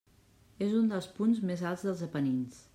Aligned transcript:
És 0.67 0.73
un 0.79 0.87
dels 0.93 1.09
punts 1.19 1.45
més 1.51 1.65
alts 1.73 1.87
dels 1.91 2.05
Apenins. 2.11 2.63